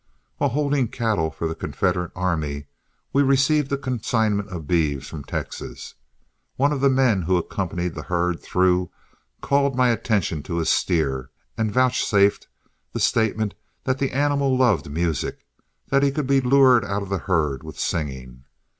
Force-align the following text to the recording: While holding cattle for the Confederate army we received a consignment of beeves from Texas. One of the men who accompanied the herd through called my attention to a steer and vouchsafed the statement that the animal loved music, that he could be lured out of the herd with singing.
While 0.37 0.49
holding 0.49 0.87
cattle 0.87 1.29
for 1.29 1.47
the 1.47 1.53
Confederate 1.53 2.11
army 2.15 2.65
we 3.13 3.21
received 3.21 3.71
a 3.71 3.77
consignment 3.77 4.49
of 4.49 4.65
beeves 4.67 5.07
from 5.07 5.23
Texas. 5.23 5.93
One 6.55 6.71
of 6.73 6.81
the 6.81 6.89
men 6.89 7.21
who 7.21 7.37
accompanied 7.37 7.93
the 7.93 8.01
herd 8.01 8.41
through 8.41 8.89
called 9.41 9.75
my 9.75 9.89
attention 9.89 10.41
to 10.41 10.59
a 10.59 10.65
steer 10.65 11.29
and 11.55 11.71
vouchsafed 11.71 12.47
the 12.93 12.99
statement 12.99 13.53
that 13.83 13.99
the 13.99 14.09
animal 14.11 14.57
loved 14.57 14.89
music, 14.89 15.45
that 15.89 16.01
he 16.01 16.09
could 16.11 16.25
be 16.25 16.41
lured 16.41 16.83
out 16.83 17.03
of 17.03 17.09
the 17.09 17.19
herd 17.19 17.61
with 17.61 17.77
singing. 17.77 18.45